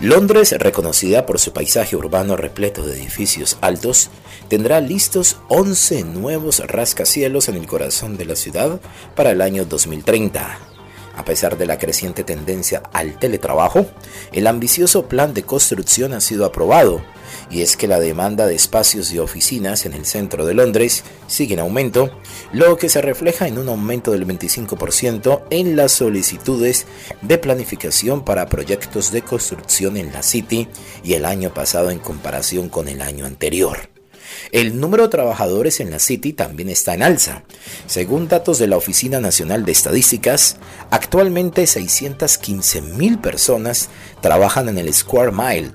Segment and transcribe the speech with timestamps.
[0.00, 4.10] Londres, reconocida por su paisaje urbano repleto de edificios altos,
[4.48, 8.80] tendrá listos 11 nuevos rascacielos en el corazón de la ciudad
[9.16, 10.56] para el año 2030.
[11.16, 13.86] A pesar de la creciente tendencia al teletrabajo,
[14.30, 17.02] el ambicioso plan de construcción ha sido aprobado,
[17.50, 21.54] y es que la demanda de espacios y oficinas en el centro de Londres sigue
[21.54, 22.10] en aumento,
[22.52, 26.86] lo que se refleja en un aumento del 25% en las solicitudes
[27.22, 30.68] de planificación para proyectos de construcción en la City
[31.02, 33.78] y el año pasado en comparación con el año anterior.
[34.52, 37.42] El número de trabajadores en la City también está en alza.
[37.86, 40.56] Según datos de la Oficina Nacional de Estadísticas,
[40.90, 43.88] actualmente 615 mil personas
[44.20, 45.72] trabajan en el Square Mile,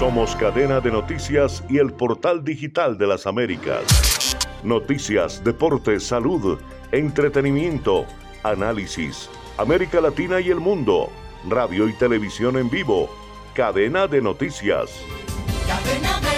[0.00, 4.34] Somos cadena de noticias y el portal digital de las Américas.
[4.62, 6.58] Noticias, deportes, salud,
[6.90, 8.06] entretenimiento,
[8.42, 9.28] análisis,
[9.58, 11.10] América Latina y el mundo
[11.46, 13.10] radio y televisión en vivo.
[13.52, 14.90] Cadena de noticias.
[15.66, 16.29] Cadena